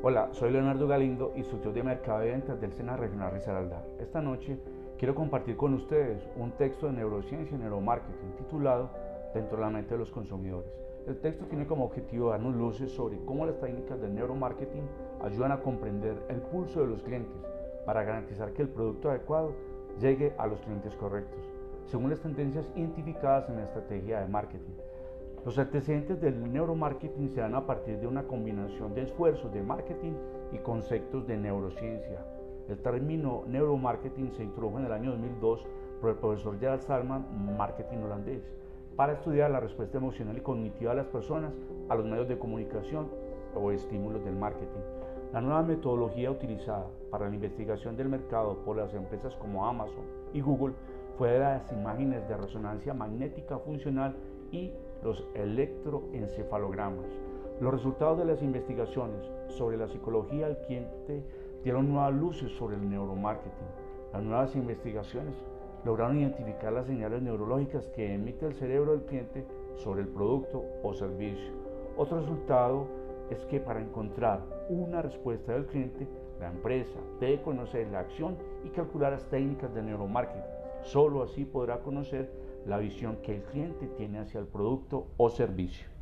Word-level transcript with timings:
Hola, 0.00 0.28
soy 0.30 0.52
Leonardo 0.52 0.86
Galindo, 0.86 1.32
instructor 1.34 1.72
de 1.72 1.82
Mercado 1.82 2.20
de 2.20 2.30
Ventas 2.30 2.60
del 2.60 2.72
SENA 2.72 2.96
Regional 2.96 3.32
Risaralda. 3.32 3.82
Esta 3.98 4.22
noche 4.22 4.56
quiero 4.96 5.12
compartir 5.16 5.56
con 5.56 5.74
ustedes 5.74 6.22
un 6.36 6.52
texto 6.52 6.86
de 6.86 6.92
neurociencia 6.92 7.56
y 7.56 7.58
neuromarketing 7.58 8.36
titulado 8.36 8.90
Dentro 9.34 9.56
de 9.56 9.64
la 9.64 9.70
mente 9.70 9.94
de 9.94 9.98
los 9.98 10.12
consumidores. 10.12 10.70
El 11.08 11.18
texto 11.18 11.46
tiene 11.46 11.66
como 11.66 11.84
objetivo 11.84 12.30
darnos 12.30 12.54
luces 12.54 12.92
sobre 12.92 13.18
cómo 13.24 13.44
las 13.44 13.58
técnicas 13.58 14.00
del 14.00 14.14
neuromarketing 14.14 14.84
ayudan 15.20 15.50
a 15.50 15.62
comprender 15.62 16.16
el 16.28 16.42
pulso 16.42 16.80
de 16.80 16.86
los 16.86 17.02
clientes 17.02 17.42
para 17.84 18.04
garantizar 18.04 18.52
que 18.52 18.62
el 18.62 18.68
producto 18.68 19.10
adecuado 19.10 19.52
llegue 20.00 20.32
a 20.38 20.46
los 20.46 20.60
clientes 20.60 20.94
correctos, 20.94 21.44
según 21.86 22.10
las 22.10 22.20
tendencias 22.20 22.70
identificadas 22.76 23.48
en 23.48 23.56
la 23.56 23.64
estrategia 23.64 24.20
de 24.20 24.28
marketing. 24.28 24.76
Los 25.44 25.56
antecedentes 25.56 26.20
del 26.20 26.52
neuromarketing 26.52 27.28
se 27.30 27.40
dan 27.40 27.54
a 27.54 27.64
partir 27.64 27.98
de 28.00 28.06
una 28.06 28.24
combinación 28.24 28.94
de 28.94 29.02
esfuerzos 29.02 29.52
de 29.52 29.62
marketing 29.62 30.12
y 30.52 30.58
conceptos 30.58 31.26
de 31.26 31.36
neurociencia. 31.36 32.24
El 32.68 32.78
término 32.78 33.44
neuromarketing 33.46 34.32
se 34.32 34.42
introdujo 34.42 34.78
en 34.78 34.86
el 34.86 34.92
año 34.92 35.12
2002 35.12 35.66
por 36.00 36.10
el 36.10 36.16
profesor 36.16 36.58
Gerald 36.58 36.82
Salman, 36.82 37.56
marketing 37.56 37.98
holandés, 37.98 38.42
para 38.96 39.12
estudiar 39.12 39.50
la 39.50 39.60
respuesta 39.60 39.98
emocional 39.98 40.36
y 40.36 40.40
cognitiva 40.40 40.90
de 40.90 40.98
las 40.98 41.06
personas 41.06 41.52
a 41.88 41.94
los 41.94 42.04
medios 42.04 42.28
de 42.28 42.38
comunicación 42.38 43.08
o 43.54 43.70
estímulos 43.70 44.24
del 44.24 44.36
marketing. 44.36 44.80
La 45.32 45.40
nueva 45.40 45.62
metodología 45.62 46.30
utilizada 46.30 46.86
para 47.10 47.28
la 47.28 47.34
investigación 47.34 47.96
del 47.96 48.08
mercado 48.08 48.56
por 48.64 48.76
las 48.76 48.92
empresas 48.92 49.34
como 49.36 49.66
Amazon 49.66 50.04
y 50.32 50.40
Google 50.40 50.74
fue 51.16 51.30
de 51.30 51.38
las 51.38 51.70
imágenes 51.72 52.28
de 52.28 52.36
resonancia 52.36 52.92
magnética 52.92 53.58
funcional 53.58 54.14
y 54.52 54.72
los 55.02 55.24
electroencefalogramas. 55.34 57.06
Los 57.60 57.72
resultados 57.72 58.18
de 58.18 58.24
las 58.24 58.42
investigaciones 58.42 59.30
sobre 59.48 59.76
la 59.76 59.88
psicología 59.88 60.46
del 60.46 60.58
cliente 60.58 61.24
dieron 61.64 61.88
nuevas 61.88 62.14
luces 62.14 62.52
sobre 62.52 62.76
el 62.76 62.88
neuromarketing. 62.88 63.68
Las 64.12 64.22
nuevas 64.22 64.54
investigaciones 64.54 65.34
lograron 65.84 66.18
identificar 66.18 66.72
las 66.72 66.86
señales 66.86 67.22
neurológicas 67.22 67.88
que 67.88 68.14
emite 68.14 68.46
el 68.46 68.54
cerebro 68.54 68.92
del 68.92 69.02
cliente 69.02 69.44
sobre 69.76 70.02
el 70.02 70.08
producto 70.08 70.64
o 70.82 70.92
servicio. 70.92 71.52
Otro 71.96 72.20
resultado 72.20 72.86
es 73.30 73.44
que 73.46 73.60
para 73.60 73.80
encontrar 73.80 74.40
una 74.68 75.02
respuesta 75.02 75.52
del 75.52 75.66
cliente, 75.66 76.06
la 76.40 76.48
empresa 76.48 76.98
debe 77.20 77.42
conocer 77.42 77.88
la 77.88 78.00
acción 78.00 78.36
y 78.64 78.68
calcular 78.70 79.12
las 79.12 79.28
técnicas 79.28 79.74
de 79.74 79.82
neuromarketing. 79.82 80.42
Solo 80.82 81.22
así 81.22 81.44
podrá 81.44 81.80
conocer 81.80 82.30
la 82.68 82.78
visión 82.78 83.16
que 83.22 83.36
el 83.36 83.42
cliente 83.44 83.86
tiene 83.96 84.18
hacia 84.18 84.40
el 84.40 84.46
producto 84.46 85.08
o 85.16 85.30
servicio. 85.30 85.97